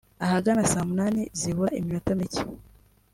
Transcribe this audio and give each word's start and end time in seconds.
Ahagana 0.25 0.69
saa 0.71 0.87
munani 0.89 1.21
zibura 1.39 1.75
iminota 1.79 2.11
micye 2.19 2.43